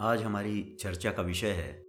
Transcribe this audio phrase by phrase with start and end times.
[0.00, 1.82] आज हमारी चर्चा का विषय है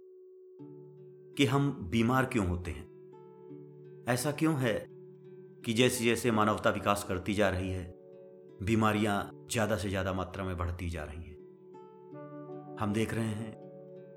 [1.36, 4.72] कि हम बीमार क्यों होते हैं। ऐसा क्यों है
[5.64, 7.84] कि जैसे जैसे मानवता विकास करती जा रही है,
[8.62, 13.52] बीमारियाँ ज़्यादा से ज़्यादा मात्रा में बढ़ती जा रही हैं। हम देख रहे हैं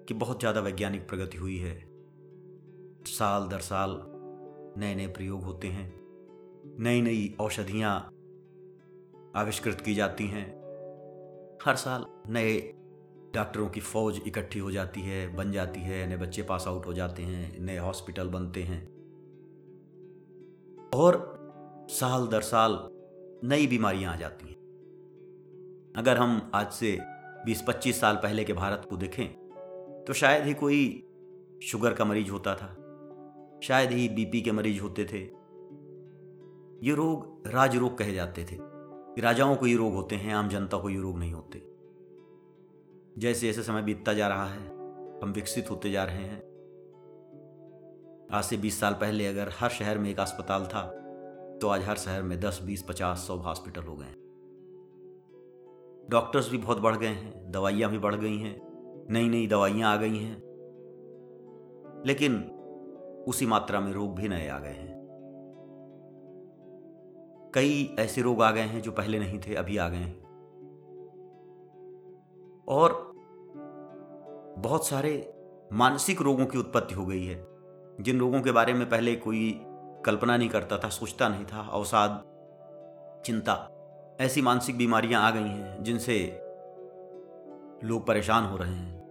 [0.08, 1.78] कि बहुत ज़्यादा वैज्ञानिक प्रगति हुई है।
[3.08, 4.00] साल दर साल
[4.78, 5.94] नए नए प्रयोग होते हैं
[6.80, 7.98] नई नई औषधियाँ
[9.36, 10.48] आविष्कृत की जाती हैं।
[11.66, 12.80] हर साल नए
[13.36, 16.94] डॉक्टरों की फौज इकट्ठी हो जाती है, बन जाती है, नए बच्चे पास आउट हो
[16.94, 18.82] जाते हैं, नए हॉस्पिटल बनते हैं।
[20.96, 22.78] और साल दर साल
[23.44, 24.56] नई बीमारियाँ आ जाती हैं।
[25.98, 26.98] अगर हम आज से
[27.46, 29.28] 20-25 साल पहले के भारत को देखें
[30.08, 31.04] तो शायद ही कोई
[31.64, 32.68] शुगर का मरीज़ होता था,
[33.64, 35.22] शायद ही बीपी के मरीज़ होते थे।
[36.88, 38.58] ये रोग राज रोग कहे जाते थे।
[39.22, 41.73] राजाओं को ये रोग होते हैं, आम जनता को ये रोग नहीं होते।
[43.18, 44.68] जैसे जैसे समय बीतता जा रहा है
[45.20, 46.40] हम विकसित होते जा रहे हैं।
[48.34, 51.00] आज से 20 साल पहले अगर हर शहर में एक अस्पताल था
[51.62, 54.16] तो आज हर शहर में 10, 20, 50, 100 हॉस्पिटल हो गए हैं।
[56.10, 58.62] डॉक्टर्स भी बहुत बढ़ गए हैं दवाइयाँ भी बढ़ गई हैं
[59.10, 60.38] नई नई दवाइयाँ आ गई हैं।
[62.06, 62.44] लेकिन
[63.28, 64.94] उसी मात्रा में रोग भी नए आ गए हैं।
[67.56, 70.24] कई ऐसे रोग आ गए हैं जो पहले नहीं थे अभी आ गए हैं।
[72.68, 73.13] और
[74.58, 75.34] बहुत सारे
[75.74, 77.48] मानसिक रोगों की उत्पत्ति हो गई है।
[78.02, 79.62] जिन रोगों के बारे में पहले कोई
[80.06, 82.24] कल्पना नहीं करता था, सोचता नहीं था, अवसाद,
[83.26, 83.70] चिंता,
[84.22, 86.40] ऐसी मानसिक बीमारियाँ आ गई हैं, जिनसे
[87.84, 89.04] लोग परेशान हो रहे हैं।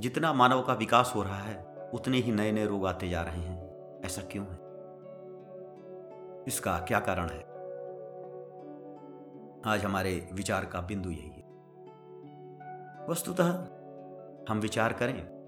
[0.00, 3.40] जितना मानव का विकास हो रहा है, उतने ही नए नए रोग आते जा रहे
[3.40, 3.68] हैं।
[4.04, 4.68] ऐसा क्यों है?
[6.46, 7.40] इसका क्या कारण है?
[9.66, 11.48] आज हमारे विचार का बिंदु यही है।
[13.08, 13.77] वस्तुतः
[14.48, 15.38] हम विचार करें।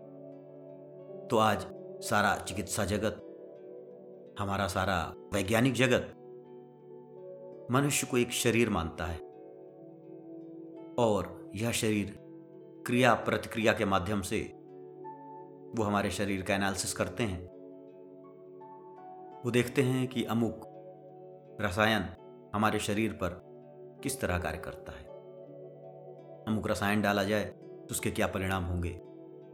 [1.31, 1.67] तो आज
[2.03, 3.27] सारा चिकित्सा जगत,
[4.39, 6.15] हमारा सारा वैज्ञानिक जगत,
[7.71, 9.19] मनुष्य को एक शरीर मानता है।
[10.99, 12.19] और यह शरीर
[12.87, 14.41] क्रिया प्रतिक्रिया के माध्यम से
[15.77, 17.47] वो हमारे शरीर का एनालिसिस करते हैं।
[19.45, 20.61] वो देखते हैं कि अमुक
[21.61, 22.03] रसायन
[22.55, 23.43] हमारे शरीर पर
[24.03, 25.05] किस तरह कार्य करता है।
[26.45, 27.55] अमुक रसायन डाला जाए
[27.91, 29.01] उसके क्या परिणाम होंगे?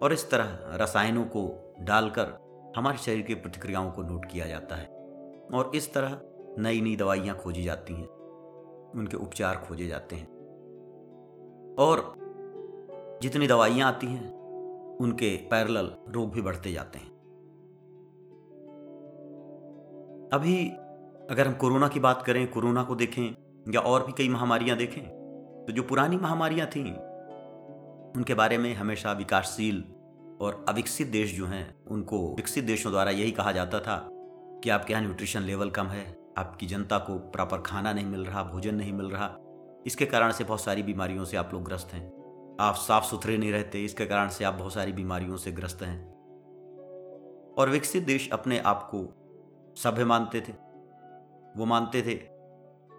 [0.03, 4.87] और इस तरह रसायनों को डालकर हमारे शरीर की प्रतिक्रियाओं को नोट किया जाता है
[5.55, 6.21] और इस तरह
[6.59, 8.09] नई नई दवाइयाँ खोजी जाती हैं।
[8.95, 10.27] उनके उपचार खोजे जाते हैं।
[11.79, 12.15] और
[13.23, 14.33] जितनी दवाइयाँ आती हैं,
[14.97, 17.17] उनके पैरल रोग भी बढ़ते जाते हैं।
[20.33, 20.69] अभी
[21.31, 23.35] अगर हम कोरोना की बात करें, कोरोना को देखें
[23.75, 25.05] या और भी कई महामारियाँ देखें
[25.67, 27.16] तो जो पुरानी महामारियाँ थीं
[28.17, 29.85] उनके बारे में हमेशा विकासशील
[30.41, 34.09] और अविकसित देश जो हैं, उनको विकसित देशों द्वारा यही कहा जाता था
[34.65, 38.43] कि आपके यहाँ न्यूट्रिशन लेवल कम है, आपकी जनता को प्रॉपर खाना नहीं मिल रहा,
[38.43, 39.37] भोजन नहीं मिल रहा।
[39.87, 42.09] इसके कारण से बहुत सारी बीमारियों से आप लोग ग्रस्त हैं।
[42.61, 46.11] आप साफ़ सुथरे नहीं रहते, इसके कारण से आप बहुत सारी बीमारियों से ग्रस्त हैं।
[47.59, 49.15] और विकसित देश अपने आप को
[49.77, 50.53] सभ्य मानते थे।
[51.57, 52.15] वो मानते थे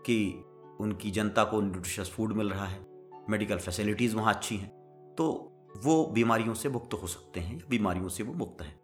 [0.05, 0.43] कि
[0.79, 2.87] उनकी जनता को न्यूट्रिशस फ़ूड मिल रहा है
[3.29, 4.76] मेडिकल फैसिलिटीज़ वहाँ अच्छी हैं।
[5.17, 5.53] तो
[5.85, 8.79] वो बीमारियों से मुक्त हो सकते हैं, बीमारियों से वो मुक्त हैं।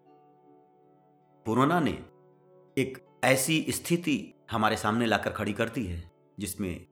[1.45, 2.05] कोरोना ने
[2.77, 6.88] एक ऐसी स्थिति हमारे सामने लाकर खड़ी करती है, जिसमें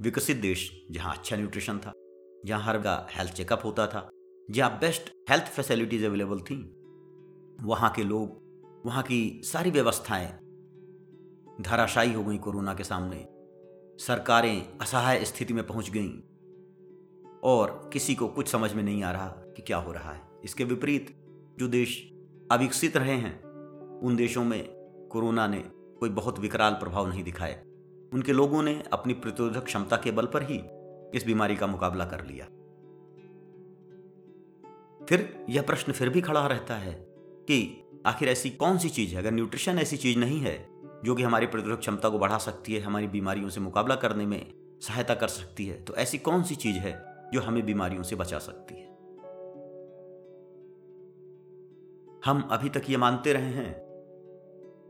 [0.00, 1.92] विकसित देश, जहाँ अच्छा न्यूट्रिशन था,
[2.46, 4.10] जहाँ हर का हेल्थ चेकअप होता था,
[4.50, 6.76] जहाँ बेस्ट हेल्थ फैसिलिटीज़ अवेलेबल थी,
[7.60, 8.42] वहाँ के लोग,
[8.86, 10.38] वहाँ की सारी व्यवस्थाएँ
[11.60, 13.26] धराशायी हो गई कोरोना के सामने।
[14.04, 16.31] सरकारें असहाय स्थिति में पहुँच गईं।
[17.42, 20.64] और किसी को कुछ समझ में नहीं आ रहा कि क्या हो रहा है। इसके
[20.64, 21.14] विपरीत
[21.58, 22.12] जो देश
[22.52, 23.42] अविकसित रहे हैं,
[24.00, 24.68] उन देशों में
[25.12, 25.58] कोरोना ने
[26.00, 27.62] कोई बहुत विकराल प्रभाव नहीं दिखाए
[28.14, 30.62] उनके लोगों ने अपनी प्रतिरोधक क्षमता के बल पर ही
[31.18, 32.44] इस बीमारी का मुकाबला कर लिया।
[35.06, 39.18] फिर यह प्रश्न फिर भी खड़ा रहता है कि आखिर ऐसी कौन सी चीज़ है?
[39.18, 40.68] अगर न्यूट्रिशन ऐसी चीज़ नहीं है
[41.04, 44.52] जो कि हमारी प्रतिरोधक क्षमता को बढ़ा सकती है, हमारी बीमारियों से मुकाबला करने में
[44.82, 48.38] सहायता कर सकती है तो ऐसी कौन सी चीज़ है जो हमें बीमारियों से बचा
[48.38, 48.92] सकती है।
[52.24, 53.82] हम अभी तक ये मानते रहे हैं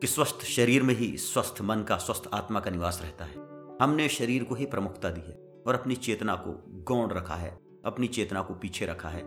[0.01, 3.35] कि स्वस्थ शरीर में ही स्वस्थ मन का स्वस्थ आत्मा का निवास रहता है।
[3.83, 8.07] हमने शरीर को ही प्रमुखता दी है और अपनी चेतना को गौण रखा है, अपनी
[8.07, 9.23] चेतना को पीछे रखा है।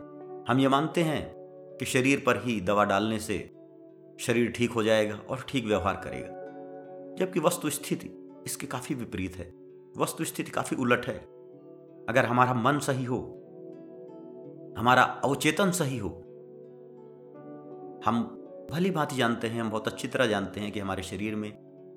[0.50, 1.34] हम ये मानते हैं
[1.80, 3.56] कि शरीर पर ही दवा डालने से
[4.20, 6.46] शरीर ठीक हो जाएगा और ठीक व्यवहार करेगा।
[7.16, 9.54] जबकि वस्तु स्थिति इसके काफ़ी विपरीत है।
[9.98, 11.35] वस्तु स्थिति काफ़ी उलट है।
[12.10, 13.18] अगर हमारा मन सही हो,
[14.78, 16.10] हमारा अवचेतन सही हो,
[18.06, 18.24] हम
[18.72, 21.52] भली भांति जानते हैं, हम बहुत अच्छी तरह जानते हैं कि हमारे शरीर में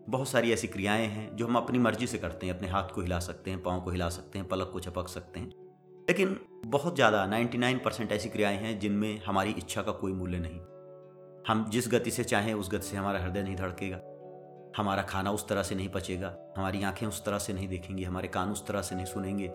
[0.09, 3.01] बहुत सारी ऐसी क्रियाएँ हैं जो हम अपनी मर्ज़ी से करते हैं, अपने हाथ को
[3.01, 5.49] हिला सकते हैं, पाँव को हिला सकते हैं, पलक को झपक सकते हैं।
[6.09, 10.61] लेकिन बहुत ज़्यादा 99 परसेंट ऐसी क्रियाएँ हैं जिनमें हमारी इच्छा का कोई मूल्य नहीं।
[11.49, 14.01] हम जिस गति से चाहें, उस गति से हमारा हृदय नहीं धड़केगा।
[14.77, 18.29] हमारा खाना उस तरह से नहीं पचेगा, हमारी आँखें उस तरह से नहीं देखेंगी, हमारे
[18.29, 19.49] कान उस तरह से नहीं सुनेंगे।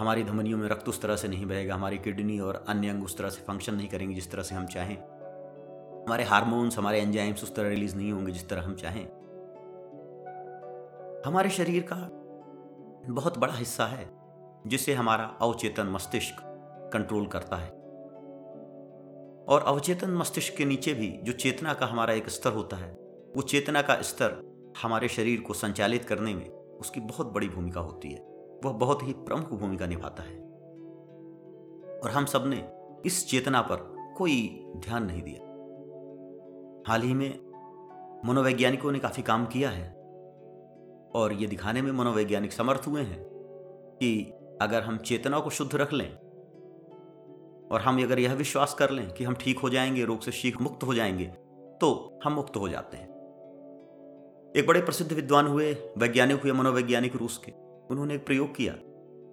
[0.00, 3.18] हमारी धमनियों में रक्त उस तरह से नहीं बहेगा, हमारी किडनी और अन्य अंग उस
[3.18, 4.96] तरह से फ़ंक्शन नहीं करेंगे जिस तरह से हम चाहें।
[6.06, 9.04] हमारे हार्मोन्स हमारे एंजाइम्स उस तरह रिलीज़ नहीं होंगे जिस तरह हम चाहें।
[11.26, 12.08] हमारे शरीर का
[13.12, 14.10] बहुत बड़ा हिस्सा है,
[14.66, 16.36] जिसे हमारा अवचेतन मस्तिष्क
[16.92, 17.70] कंट्रोल करता है।
[19.48, 22.92] और अवचेतन मस्तिष्क के नीचे भी जो चेतना का हमारा एक स्तर होता है,
[23.36, 28.10] वो चेतना का स्तर हमारे शरीर को संचालित करने में उसकी बहुत बड़ी भूमिका होती
[28.10, 28.33] है।
[28.64, 30.38] वह बहुत ही प्रमुख भूमिका निभाता है।
[31.98, 32.68] और हम सबने
[33.06, 35.44] इस चेतना पर कोई ध्यान नहीं दिया।
[36.88, 37.44] हाल ही में
[38.24, 39.94] मनोवैज्ञानिकों ने काफ़ी काम किया है।
[41.14, 43.24] और ये दिखाने में मनोवैज्ञानिक समर्थ हुए हैं
[44.00, 44.32] कि
[44.62, 46.12] अगर हम चेतना को शुद्ध रख लें
[47.72, 50.60] और हम अगर यह विश्वास कर लें कि हम ठीक हो जाएँगे, रोग से शीख
[50.60, 51.26] मुक्त हो जाएँगे
[51.80, 53.08] तो हम मुक्त हो जाते हैं।
[54.56, 58.74] एक बड़े प्रसिद्ध विद्वान हुए, वैज्ञानिक हुए, मनोवैज्ञानिक रूस के। उन्होंने एक प्रयोग किया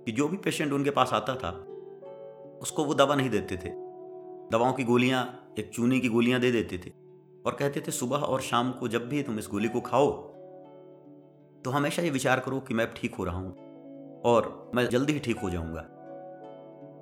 [0.06, 1.52] कि जो भी पेशेंट उनके पास आता था,
[2.62, 3.70] उसको वो दवा नहीं देते थे।
[4.52, 5.24] दवाओं की गोलियाँ,
[5.60, 6.90] एक चूने की गोलियाँ दे देते थे
[7.46, 10.12] और कहते थे, सुबह और शाम को जब भी तुम इस गोली को खाओ
[11.66, 15.20] तो हमेशा ये विचार करो कि मैं ठीक हो रहा हूँ और मैं जल्दी ही
[15.20, 15.82] ठीक हो जाऊँगा।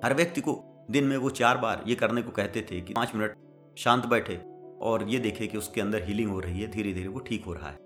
[0.04, 3.14] हर व्यक्ति को दिन में वो चार बार ये करने को कहते थे कि पाँच
[3.14, 3.36] मिनट
[3.78, 4.36] शांत बैठे
[4.82, 7.52] और ये देखे कि उसके अंदर हीलिंग हो रही है धीरे धीरे वो ठीक हो
[7.52, 7.78] रहा है।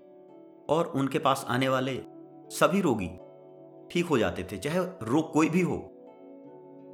[0.69, 1.99] और उनके पास आने वाले
[2.51, 3.09] सभी रोगी
[3.91, 5.77] ठीक हो जाते थे, चाहे रोग कोई भी हो।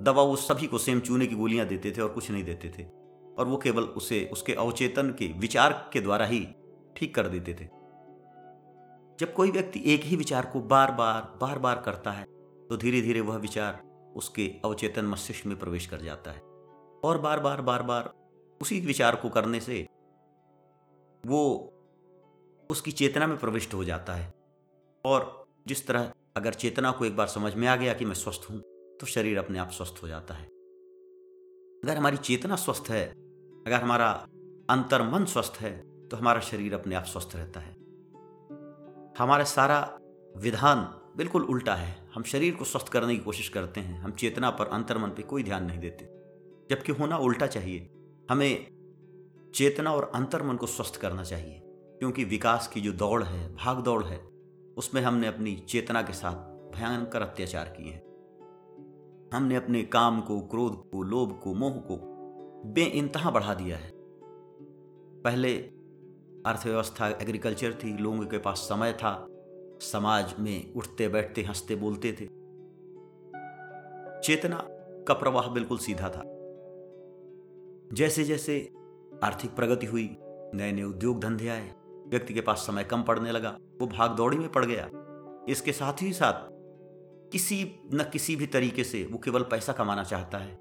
[0.01, 2.83] दवा वो सभी को सेम चूने की गोलियाँ देते थे और कुछ नहीं देते थे।
[3.37, 6.47] और वो केवल उसे, उसके अवचेतन के विचार के द्वारा ही
[6.95, 7.65] ठीक कर देते थे।
[9.19, 12.23] जब कोई व्यक्ति एक ही विचार को बार बार बार बार करता है
[12.69, 13.81] तो धीरे धीरे वह विचार
[14.15, 16.39] उसके अवचेतन मस्तिष्क में प्रवेश कर जाता है।
[17.03, 18.11] और बार बार बार बार
[18.61, 19.85] उसी विचार को करने से
[21.23, 21.41] वो
[22.69, 24.33] उसकी चेतना में प्रविष्ट हो जाता है।
[25.05, 28.49] और जिस तरह अगर चेतना को एक बार समझ में आ गया कि मैं स्वस्थ
[28.49, 28.59] हूँ
[28.99, 30.45] तो शरीर अपने आप स्वस्थ हो जाता है।
[31.83, 33.05] अगर हमारी चेतना स्वस्थ है,
[33.67, 34.09] अगर हमारा
[34.69, 35.71] अंतर मन स्वस्थ है
[36.07, 37.71] तो हमारा शरीर अपने आप स्वस्थ रहता है।
[39.19, 39.79] हमारा सारा
[40.35, 40.83] विधान
[41.17, 44.67] बिल्कुल उल्टा है। हम शरीर को स्वस्थ करने की कोशिश करते हैं, हम चेतना पर
[44.67, 46.05] अंतर मन पर कोई ध्यान नहीं देते।
[46.69, 47.89] जबकि होना उल्टा चाहिए।
[48.31, 53.55] हमें चेतना और अंतर मन को स्वस्थ करना चाहिए, क्योंकि विकास की जो दौड़ है,
[53.55, 54.30] भाग दौड़ है
[54.77, 56.35] उसमें हमने अपनी चेतना के साथ
[56.75, 58.11] भयंकर अत्याचार किए हैं।
[59.33, 61.95] हमने अपने काम को, क्रोध को, लोभ को, मोह को
[62.65, 63.91] बे इंतहा बढ़ा दिया है।
[65.21, 65.57] पहले
[66.45, 69.27] अर्थव्यवस्था, एग्रीकल्चर थी, लोगों के पास समय था,
[69.81, 72.25] समाज में उठते, बैठते, हँसते, बोलते थे।
[74.19, 74.67] चेतना
[75.07, 76.21] का प्रवाह बिल्कुल सीधा था।
[77.93, 78.73] जैसे जैसे
[79.23, 80.17] आर्थिक प्रगति हुई
[80.53, 81.73] नए नए उद्योग धंधे आए
[82.11, 84.89] व्यक्ति के पास समय कम पड़ने लगा। वो भाग दौड़ी में पड़ गया।
[85.49, 86.51] इसके साथ ही साथ
[87.31, 90.55] किसी न किसी भी तरीके से वो केवल पैसा कमाना चाहता है।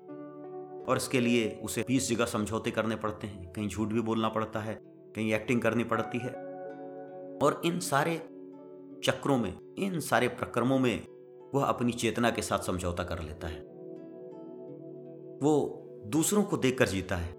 [0.88, 4.60] और इसके लिए उसे बीस जगह समझौते करने पड़ते हैं। कहीं झूठ भी बोलना पड़ता
[4.60, 6.30] है, कहीं एक्टिंग करनी पड़ती है।
[7.42, 8.16] और इन सारे
[9.04, 11.06] चक्रों में, इन सारे प्रक्रमों में
[11.54, 13.60] वह अपनी चेतना के साथ समझौता कर लेता है।
[15.42, 15.76] वो
[16.06, 17.34] दूसरों को देखकर जीता है।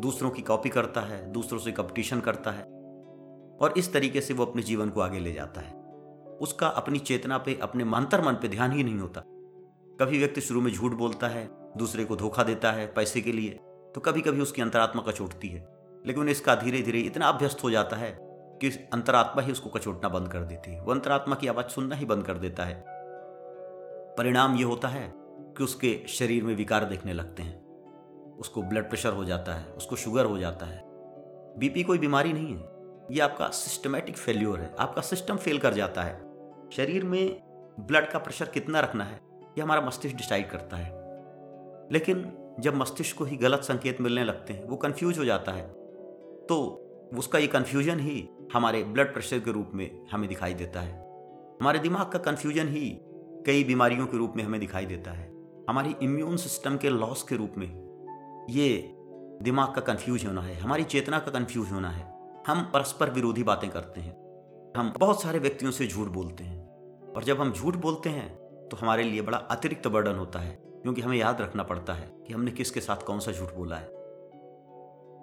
[0.00, 2.75] दूसरों की कॉपी करता है, दूसरों से कंपटीशन करता है।
[3.60, 5.74] और इस तरीके से वो अपने जीवन को आगे ले जाता है।
[6.40, 9.20] उसका अपनी चेतना पे, अपने मंतर मन पे ध्यान ही नहीं होता।
[10.00, 13.50] कभी व्यक्ति शुरू में झूठ बोलता है, दूसरे को धोखा देता है पैसे के लिए
[13.94, 17.96] तो कभी कभी उसकी अंतरात्मा कचोटती है। लेकिन इसका धीरे धीरे इतना अभ्यस्त हो जाता
[17.96, 18.18] है
[18.60, 22.04] कि अंतरात्मा ही उसको कचोटना बंद कर देती है। वो अंतरात्मा की आवाज़ सुनना ही
[22.04, 22.84] बंद कर देता है।
[24.18, 27.66] परिणाम ये होता है कि उसके शरीर में विकार देखने लगते हैं।
[28.38, 30.82] उसको ब्लड प्रेशर हो जाता है, उसको शुगर हो जाता है।
[31.58, 32.75] बीपी कोई बीमारी नहीं है।
[33.10, 36.16] ये आपका सिस्टमेटिक फेल्योर है। आपका सिस्टम फेल कर जाता है।
[36.72, 37.42] शरीर में
[37.80, 39.20] ब्लड का प्रेशर कितना रखना है,
[39.58, 40.90] ये हमारा मस्तिष्क डिसाइड करता है।
[41.92, 45.68] लेकिन जब मस्तिष्क को ही गलत संकेत मिलने लगते हैं, वो कन्फ्यूज़ हो जाता है
[46.46, 46.82] तो
[47.14, 50.98] उसका ये कन्फ्यूज़न ही हमारे ब्लड प्रेशर के रूप में हमें दिखाई देता है।
[51.60, 52.98] हमारे दिमाग का कन्फ्यूज़न ही
[53.46, 55.32] कई बीमारियों के रूप में हमें दिखाई देता है।
[55.70, 58.94] हमारी इम्यून सिस्टम के लॉस के रूप में ये
[59.42, 62.15] दिमाग का कन्फ्यूज़ होना है, हमारी चेतना का कन्फ्यूज़ होना है।
[62.46, 64.12] हम परस्पर विरोधी बातें करते हैं।
[64.76, 68.28] हम बहुत सारे व्यक्तियों से झूठ बोलते हैं। और जब हम झूठ बोलते हैं
[68.68, 70.50] तो हमारे लिए बड़ा अतिरिक्त बर्डन होता है,
[70.82, 73.88] क्योंकि हमें याद रखना पड़ता है कि हमने किसके साथ कौन सा झूठ बोला है।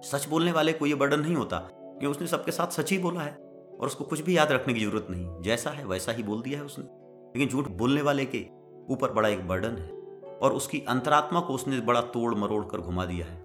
[0.02, 3.22] सच बोलने वाले को यह बर्डन नहीं होता कि उसने सबके साथ सच ही बोला
[3.22, 3.34] है,
[3.80, 6.60] और उसको कुछ भी याद रखने की ज़रूरत नहीं। जैसा है, वैसा ही बोल दिया
[6.60, 8.46] है उसने। लेकिन झूठ बोलने वाले के
[8.90, 9.90] ऊपर बड़ा एक बर्डन है,
[10.38, 13.42] और उसकी अंतरात्मा को उसने बड़ा तोड़ मरोड़ कर घुमा दिया है।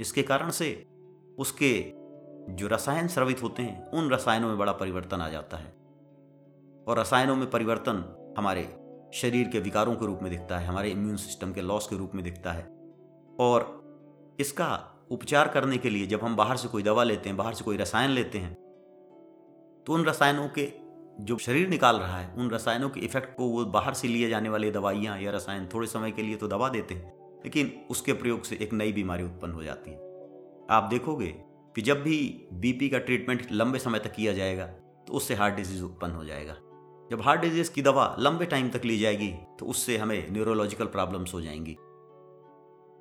[0.00, 0.86] इसके कारण से
[1.38, 1.97] उसके
[2.48, 5.72] जो रसायन स्रवित होते हैं, उन रसायनों में बड़ा परिवर्तन आ जाता है।
[6.88, 8.04] और रसायनों में परिवर्तन
[8.38, 8.62] हमारे
[9.14, 12.14] शरीर के विकारों के रूप में दिखता है, हमारे इम्यून सिस्टम के लॉस के रूप
[12.14, 12.64] में दिखता है।
[13.40, 14.68] और इसका
[15.10, 17.76] उपचार करने के लिए जब हम बाहर से कोई दवा लेते हैं, बाहर से कोई
[17.76, 18.54] रसायन लेते हैं
[19.86, 20.68] तो उन रसायनों के
[21.20, 24.48] जो शरीर निकाल रहा है, उन रसायनों के इफ़ेक्ट को वो बाहर से लिए जाने
[24.48, 27.12] वाली दवाइयाँ या रसायन थोड़े समय के लिए तो दबा देते हैं,
[27.44, 29.96] लेकिन उसके प्रयोग से एक नई बीमारी उत्पन्न हो जाती है।
[30.70, 31.34] आप देखोगे
[31.78, 32.16] कि जब भी
[32.52, 34.64] बीपी का ट्रीटमेंट लंबे समय तक किया जाएगा
[35.06, 36.54] तो उससे हार्ट डिज़ीज़ उत्पन्न हो जाएगा।
[37.10, 41.34] जब हार्ट डिज़ीज़ की दवा लंबे टाइम तक ली जाएगी तो उससे हमें न्यूरोलॉजिकल प्रॉब्लम्स
[41.34, 41.76] हो जाएँगी।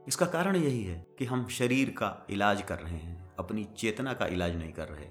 [0.07, 4.27] इसका कारण यही है कि हम शरीर का इलाज कर रहे हैं, अपनी चेतना का
[4.27, 5.07] इलाज नहीं कर रहे।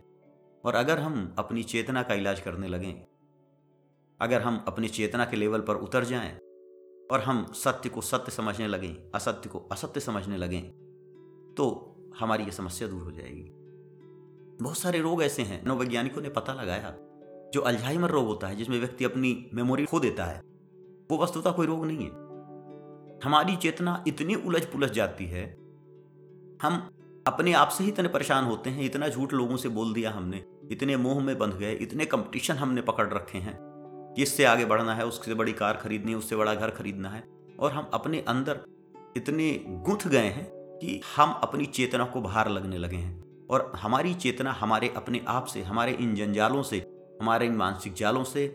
[0.65, 2.95] और अगर हम अपनी चेतना का इलाज करने लगें,
[4.21, 6.33] अगर हम अपनी चेतना के लेवल पर उतर जाएँ,
[7.13, 10.63] और हम सत्य को सत्य समझने लगें, असत्य को असत्य समझने लगें
[11.57, 13.53] तो हमारी ये समस्या दूर हो जाएगी।
[14.63, 16.95] बहुत सारे रोग ऐसे हैं मनोवैज्ञानिकों ने पता लगाया,
[17.55, 20.41] जो अल्जाइमर रोग होता है, जिसमें व्यक्ति अपनी मेमोरी खो देता है।
[21.11, 22.11] वो वस्तुता कोई रोग नहीं है।
[23.25, 25.47] हमारी चेतना इतनी उलझ पुलझ जाती है,
[26.63, 26.91] हम
[27.27, 30.45] अपने आप से ही इतने परेशान होते हैं, इतना झूठ लोगों से बोल दिया हमने,
[30.71, 33.59] इतने मोह में बंध गए, इतने कंपटीशन हमने पकड़ रखे हैं
[34.19, 37.25] इससे आगे बढ़ना है, उससे बड़ी कार खरीदनी है, उससे बड़ा घर खरीदना है,
[37.61, 38.61] और हम अपने अंदर
[39.17, 44.15] इतने गुंथ गए हैं कि हम अपनी चेतना को बाहर लगने लगे हैं। और हमारी
[44.15, 46.79] चेतना हमारे अपने आप से, हमारे इन जंजालों से,
[47.23, 48.47] हमारे इन मानसिक जालों से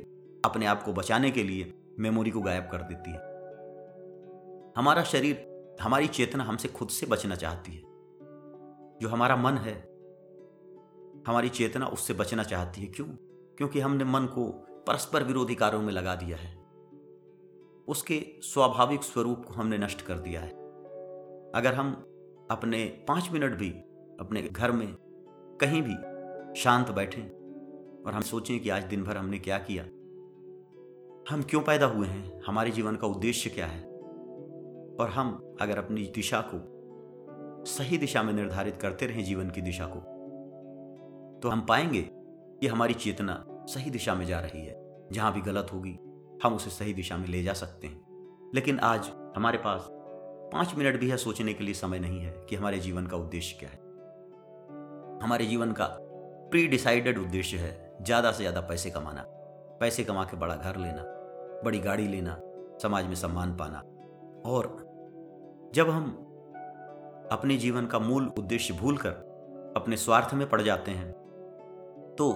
[0.46, 3.32] अपने आप को बचाने के लिए मेमोरी को गायब कर देती है।
[4.78, 7.82] हमारा शरीर, हमारी चेतना हमसे खुद से बचना चाहती है।
[9.02, 9.82] जो हमारा मन है,
[11.28, 13.08] हमारी चेतना उससे बचना चाहती है। क्यों?
[13.58, 16.62] क्योंकि हमने मन को परस्पर विरोधी कार्यों में लगा दिया है।
[17.88, 20.50] उसके स्वाभाविक स्वरूप को हमने नष्ट कर दिया है।
[21.52, 21.92] अगर हम
[22.52, 23.84] अपने पाँच मिनट भी
[24.22, 24.96] अपने घर में
[25.62, 25.96] कहीं भी
[26.60, 27.24] शांत बैठें
[28.04, 29.84] और हम सोचें कि आज दिन भर हमने क्या किया।
[31.30, 32.42] हम क्यों पैदा हुए हैं?
[32.48, 33.84] हमारे जीवन का उद्देश्य क्या है?
[35.00, 36.72] और हम अगर अपनी दिशा को
[37.66, 40.00] सही दिशा में निर्धारित करते रहें, जीवन की दिशा को
[41.40, 42.10] तो हम पाएँगे
[42.62, 46.00] कि हमारी चेतना सही दिशा में जा रही है। जहाँ भी गलत होगी,
[46.44, 48.02] हम उसे सही दिशा में ले जा सकते हैं।
[48.56, 49.88] लेकिन आज हमारे पास
[50.54, 53.58] पाँच मिनट भी है सोचने के लिए, समय नहीं है कि हमारे जीवन का उद्देश्य
[53.60, 53.81] क्या है।
[55.22, 55.86] हमारे जीवन का
[56.52, 59.24] प्री डिसाइडेड उद्देश्य है ज़्यादा से ज़्यादा पैसे कमाना,
[59.80, 61.04] पैसे कमा के बड़ा घर लेना,
[61.64, 62.38] बड़ी गाड़ी लेना,
[62.82, 63.80] समाज में सम्मान पाना।
[64.46, 64.68] और
[65.76, 66.10] जब हम
[67.32, 71.12] अपने जीवन का मूल उद्देश्य भूलकर अपने स्वार्थ में पड़ जाते हैं
[72.18, 72.32] तो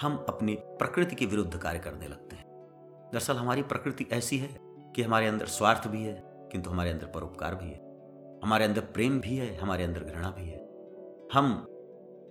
[0.00, 2.44] हम अपनी प्रकृति के विरुद्ध कार्य करने लगते हैं।
[3.12, 4.48] दरअसल हमारी प्रकृति ऐसी है
[4.96, 6.14] कि हमारे अंदर स्वार्थ भी है,
[6.52, 7.80] किंतु हमारे अंदर परोपकार भी है।
[8.44, 10.58] हमारे अंदर प्रेम भी है, हमारे अंदर घृणा भी है।
[11.32, 11.66] हम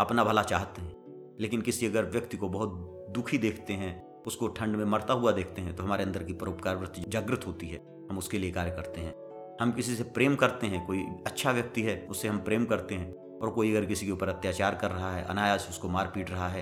[0.02, 0.96] अपना भला चाहते हैं।
[1.40, 2.70] लेकिन किसी अगर व्यक्ति को बहुत
[3.10, 6.76] दुखी देखते हैं, उसको ठंड में मरता हुआ देखते हैं तो हमारे अंदर की परोपकार
[6.76, 9.16] वृत्ति जागृत होती है। हम उसके लिए कार्य करते हैं।
[9.62, 13.40] हम किसी से प्रेम करते हैं, कोई अच्छा व्यक्ति है, उससे हम प्रेम करते हैं,
[13.40, 16.48] और कोई अगर किसी के ऊपर अत्याचार कर रहा है, अनायास उसको मार पीट रहा
[16.48, 16.62] है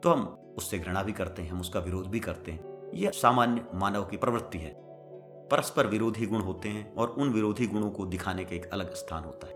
[0.00, 0.24] तो हम
[0.58, 4.16] उससे घृणा भी करते हैं, हम उसका विरोध भी करते हैं। यह सामान्य मानव की
[4.16, 4.74] प्रवृत्ति है।
[5.48, 9.24] परस्पर विरोधी गुण होते हैं, और उन विरोधी गुणों को दिखाने का एक अलग स्थान
[9.24, 9.54] होता है।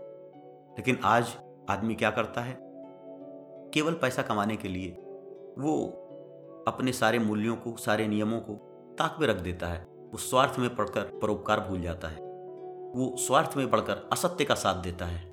[0.71, 1.37] लेकिन आज
[1.69, 2.68] आदमी क्या करता है?
[3.73, 4.91] केवल पैसा कमाने के लिए
[5.59, 5.75] वो
[6.67, 8.53] अपने सारे मूल्यों को, सारे नियमों को
[8.99, 12.21] ताक में रख देता है। वो स्वार्थ में पढ़कर परोपकार भूल जाता है।
[12.89, 15.27] वो स्वार्थ में पढ़कर असत्य का साथ देता है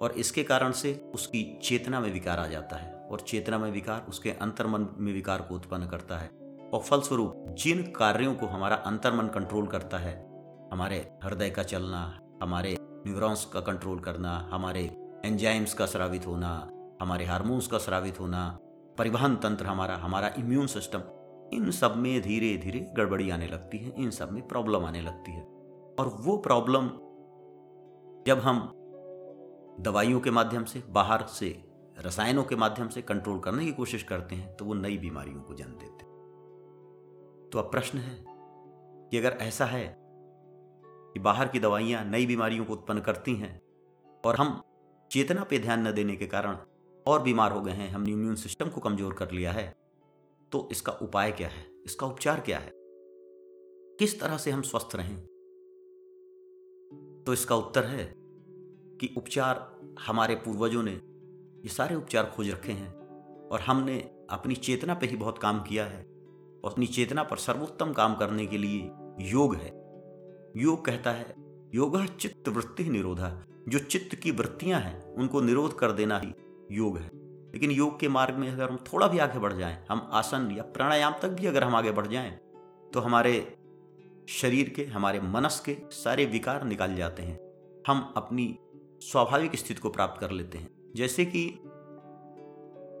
[0.00, 4.06] और इसके कारण से उसकी चेतना में विकार आ जाता है और चेतना में विकार
[4.08, 6.28] उसके अंतर्मन में विकार को उत्पन्न करता है
[6.72, 10.14] और फलस्वरूप जिन कार्यों को हमारा अंतर्मन कंट्रोल करता है,
[10.72, 14.84] हमारे हृदय का चलना, हमारे न्यूरॉन्स का कंट्रोल करना, हमारे
[15.24, 16.68] एंजाइम्स का स्रावित होना
[17.00, 18.58] हमारे हार्मोन्स का स्रावित होना,
[18.98, 21.02] परिवहन तंत्र हमारा हमारा इम्यून सिस्टम
[21.52, 25.32] इन सब में धीरे धीरे गड़बड़ी आने लगती है, इन सब में प्रॉब्लम आने लगती
[25.32, 25.42] है।
[26.00, 26.88] और वो प्रॉब्लम
[28.26, 28.60] जब हम
[29.80, 31.62] दवाइयों के माध्यम से, बाहर से,
[31.98, 35.54] रसायनों के माध्यम से कंट्रोल करने की कोशिश करते हैं तो वो नई बीमारियों को
[35.54, 36.04] जन्म देते
[37.50, 38.16] तो अब प्रश्न है
[39.10, 43.60] कि अगर ऐसा है कि बाहर की दवाइयाँ नई बीमारियों को उत्पन्न करती हैं,
[44.26, 44.60] और हम
[45.10, 46.56] चेतना पे ध्यान न देने के कारण
[47.06, 49.76] और बीमार हो गए हैं, हमने इम्यून सिस्टम को कमज़ोर कर लिया है।
[50.52, 51.66] तो इसका उपाय क्या है?
[51.86, 52.72] इसका उपचार क्या है?
[53.98, 55.16] किस तरह से हम स्वस्थ रहें?
[57.24, 58.14] तो इसका उत्तर है
[59.00, 62.94] कि उपचार हमारे पूर्वजों ने ये सारे उपचार खोज रखे हैं
[63.48, 63.98] और हमने
[64.30, 66.02] अपनी चेतना पे ही बहुत काम किया है
[66.64, 69.68] और अपनी चेतना पर सर्वोत्तम काम करने के लिए योग है।
[70.56, 71.34] योग कहता है,
[71.74, 76.34] योग चित्त वृत्ति निरोधा। जो चित्त की वृत्तियाँ हैं, उनको निरोध कर देना ही
[76.70, 77.10] योग है।
[77.52, 80.62] लेकिन योग के मार्ग में अगर हम थोड़ा भी आगे बढ़ जाएँ, हम आसन या
[80.64, 82.30] प्राणायाम तक भी अगर हम आगे बढ़ जाएँ
[82.92, 83.56] तो हमारे
[84.30, 87.38] शरीर के, हमारे मनस के सारे विकार निकाल जाते हैं।
[87.86, 88.58] हम अपनी
[89.02, 91.48] स्वाभाविक स्थिति को प्राप्त कर लेते हैं। जैसे कि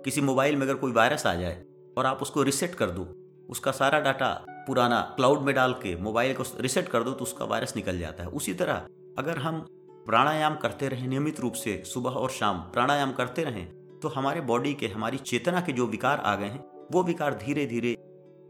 [0.04, 1.64] किसी मोबाइल में अगर कोई वायरस आ जाए
[1.98, 3.06] और आप उसको रिसेट कर दो,
[3.50, 4.32] उसका सारा डाटा
[4.66, 8.22] पुराना क्लाउड में डाल के मोबाइल को रिसेट कर दो तो उसका वायरस निकल जाता
[8.22, 8.86] है। उसी तरह
[9.18, 9.66] अगर हम
[10.06, 14.74] प्राणायाम करते रहें नियमित रूप से, सुबह और शाम प्राणायाम करते रहें तो हमारे बॉडी
[14.74, 17.94] के, हमारी चेतना के जो विकार आ गए हैं, वो विकार धीरे धीरे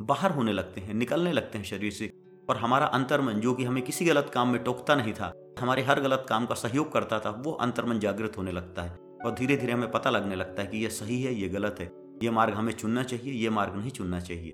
[0.03, 2.11] बाहर होने लगते हैं, निकलने लगते हैं शरीर से।
[2.51, 6.01] और हमारा अंतर्मन, जो कि हमें किसी गलत काम में टोकता नहीं था, हमारे हर
[6.01, 9.73] गलत काम का सहयोग करता था, वो अंतर्मन जागृत होने लगता है। और धीरे धीरे
[9.73, 11.91] हमें पता लगने लगता है कि यह सही है ये गलत है
[12.23, 14.53] ये मार्ग हमें चुनना चाहिए ये मार्ग नहीं चुनना चाहिए।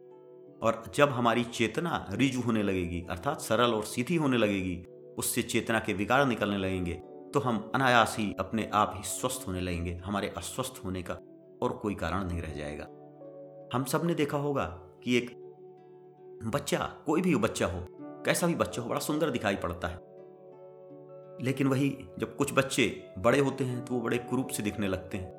[0.62, 4.74] और जब हमारी चेतना रिजु होने लगेगी, अर्थात सरल और सीधी होने लगेगी
[5.18, 6.94] उससे चेतना के विकार निकलने लगेंगे
[7.34, 11.14] तो हम अनायास ही अपने आप ही स्वस्थ होने लगेंगे, हमारे अस्वस्थ होने का
[11.62, 12.84] और कोई कारण नहीं रह जाएगा।
[13.74, 14.64] हम सबने देखा होगा
[15.04, 15.30] कि एक
[16.44, 20.00] बच्चा, कोई भी बच्चा हो, कैसा भी बच्चा हो, बड़ा सुंदर दिखाई पड़ता है।
[21.42, 25.18] लेकिन वही जब कुछ बच्चे बड़े होते हैं तो वो बड़े कुरूप से दिखने लगते
[25.18, 25.30] हैं।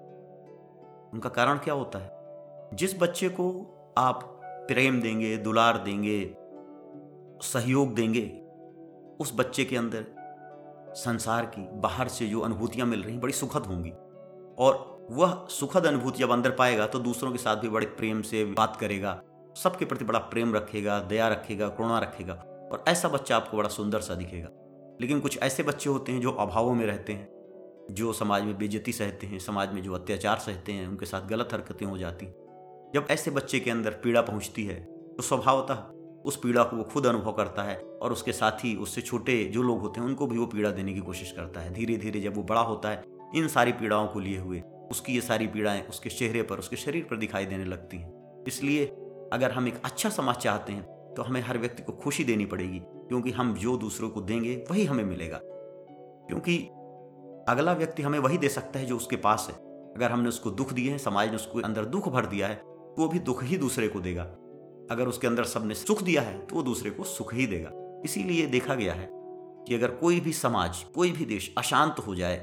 [1.13, 2.11] उनका कारण क्या होता है?
[2.73, 3.45] जिस बच्चे को
[3.97, 6.35] आप प्रेम देंगे, दुलार देंगे,
[7.41, 8.42] सहयोग देंगे
[9.19, 10.05] उस बच्चे के अंदर
[10.95, 13.91] संसार की बाहर से जो अनुभूतियाँ मिल रही बड़ी सुखद होंगी।
[14.57, 18.43] और वह सुखद अनुभूति जब अंदर पाएगा तो दूसरों के साथ भी बड़े प्रेम से
[18.45, 19.21] बात करेगा,
[19.55, 22.33] सबके प्रति बड़ा प्रेम रखेगा, दया रखेगा, करुणा रखेगा,
[22.71, 24.49] और ऐसा बच्चा आपको बड़ा सुंदर सा दिखेगा।
[25.01, 27.27] लेकिन कुछ ऐसे बच्चे होते हैं जो अभावों में रहते हैं,
[27.91, 31.49] जो समाज में बेजती सहते हैं, समाज में जो अत्याचार सहते हैं, उनके साथ गलत
[31.53, 32.25] हरकतें हो जाती
[32.93, 35.75] जब ऐसे बच्चे के अंदर पीड़ा पहुँचती है तो स्वभावतः
[36.25, 39.61] उस पीड़ा को वो खुद अनुभव करता है और उसके साथ ही उससे छोटे जो
[39.61, 42.35] लोग होते हैं, उनको भी वो पीड़ा देने की कोशिश करता है। धीरे धीरे जब
[42.35, 43.03] वो बड़ा होता है,
[43.35, 47.03] इन सारी पीड़ाओं को लिए हुए, उसकी ये सारी पीड़ाएँ उसके चेहरे पर, उसके शरीर
[47.03, 48.85] पर दिखाई देने लगती हैं। इसलिए
[49.33, 52.79] अगर हम एक अच्छा समाज चाहते हैं तो हमें हर व्यक्ति को खुशी देनी पड़ेगी,
[52.79, 56.57] क्योंकि हम जो दूसरों को देंगे, वही हमें मिलेगा। क्योंकि
[57.49, 59.55] अगला व्यक्ति हमें वही दे सकता है जो उसके पास है।
[59.93, 62.95] अगर हमने उसको दुख दिए हैं, समाज ने उसको अंदर दुख भर दिया है तो
[62.97, 64.23] वो भी दुख ही दूसरे को देगा।
[64.91, 67.69] अगर उसके अंदर सबने सुख दिया है तो वो दूसरे को सुख ही देगा।
[68.05, 72.37] इसीलिए देखा गया है कि अगर कोई भी समाज, कोई भी देश अशांत हो जाए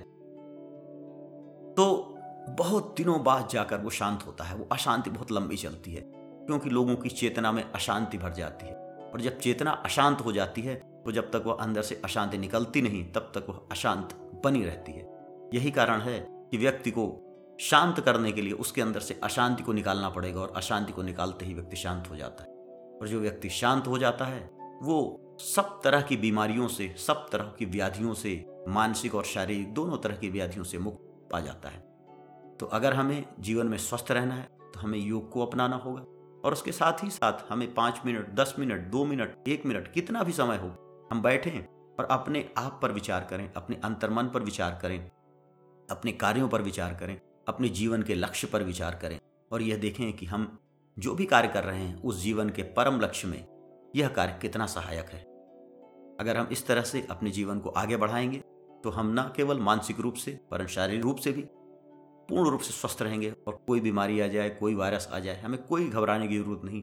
[1.76, 2.16] तो
[2.59, 6.70] बहुत दिनों बाद जाकर वो शांत होता है। वो अशांति बहुत लंबी चलती है, क्योंकि
[6.70, 8.74] लोगों की चेतना में अशांति भर जाती है।
[9.05, 10.74] और जब चेतना अशांत हो जाती है
[11.05, 14.92] तो जब तक वह अंदर से अशांति निकलती नहीं, तब तक वह अशांत बनी रहती
[14.92, 15.09] है।
[15.55, 16.18] यही कारण है
[16.50, 17.07] कि व्यक्ति को
[17.60, 21.46] शांत करने के लिए उसके अंदर से अशांति को निकालना पड़ेगा और अशांति को निकालते
[21.46, 22.50] ही व्यक्ति शांत हो जाता है।
[23.00, 24.50] और जो व्यक्ति शांत हो जाता है,
[24.82, 29.98] वो सब तरह की बीमारियों से, सब तरह की व्याधियों से, मानसिक और शारीरिक दोनों
[29.98, 31.78] तरह की व्याधियों से मुक्त पा जाता है।
[32.60, 36.00] तो अगर हमें जीवन में स्वस्थ रहना है तो हमें योग को अपनाना होगा।
[36.44, 40.22] और उसके साथ ही साथ हमें पाँच मिनट, दस मिनट, दो मिनट, एक मिनट, कितना
[40.22, 40.68] भी समय हो,
[41.12, 41.60] हम बैठें
[41.98, 45.10] और अपने आप पर विचार करें, अपने अंतर्मन पर विचार करें,
[45.90, 49.18] अपने कार्यों पर विचार करें। अपने जीवन के लक्ष्य पर विचार करें
[49.50, 50.59] और यह देखें कि हम
[50.96, 53.44] जो भी कार्य कर रहे हैं, उस जीवन के परम लक्ष्य में
[53.96, 55.20] यह कार्य कितना सहायक है।
[56.20, 58.42] अगर हम इस तरह से अपने जीवन को आगे बढ़ाएँगे
[58.85, 61.42] तो हम न केवल मानसिक रूप से पर शारीरिक रूप से भी
[62.29, 65.62] पूर्ण रूप से स्वस्थ रहेंगे और कोई बीमारी आ जाए, कोई वायरस आ जाए, हमें
[65.62, 66.83] कोई घबराने की ज़रूरत नहीं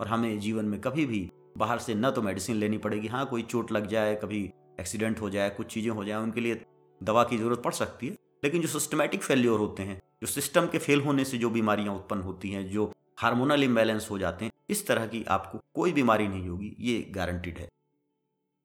[0.00, 3.42] और हमें जीवन में कभी भी बाहर से न तो मेडिसिन लेनी पड़ेगी। हाँ कोई
[3.42, 4.44] चोट लग जाए, कभी
[4.80, 6.60] एक्सीडेंट हो जाए, कुछ चीज़ें हो जाए, उनके लिए
[7.00, 10.78] दवा की ज़रूरत पड़ सकती है लेकिन जो सिस्टमेटिक फेल्योर होते हैं, जो सिस्टम के
[10.78, 14.86] फेल होने से जो बीमारियाँ उत्पन्न होती हैं, जो हार्मोनल इम्बैलेंस हो जाते हैं, इस
[14.86, 17.68] तरह की आपको कोई बीमारी नहीं होगी, ये गारंटीड है।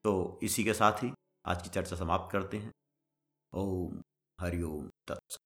[0.04, 1.12] तो इसी के साथ ही
[1.46, 2.74] आज की चर्चा समाप्त करते हैं।
[3.54, 4.02] ओम
[4.40, 5.40] हरिओम तत्स